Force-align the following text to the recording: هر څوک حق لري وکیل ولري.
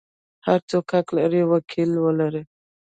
هر 0.47 0.59
څوک 0.69 0.85
حق 0.93 1.07
لري 1.17 1.41
وکیل 1.51 1.91
ولري. 2.05 2.43